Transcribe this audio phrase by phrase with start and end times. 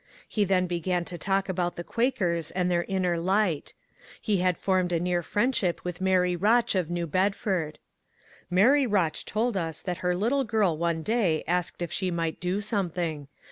[0.27, 3.75] He then began to talk about the Quakers and their inner light
[4.19, 7.77] He had formed a near friendship with Mary Botch of New Bedford.
[7.87, 12.39] *^ Mary Rotch told us that her little girl one day asked if she might
[12.39, 13.27] do something.